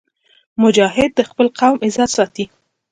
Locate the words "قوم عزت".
1.59-2.09